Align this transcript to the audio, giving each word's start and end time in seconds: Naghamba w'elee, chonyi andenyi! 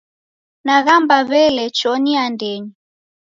Naghamba 0.65 1.17
w'elee, 1.29 1.73
chonyi 1.77 2.13
andenyi! 2.25 2.71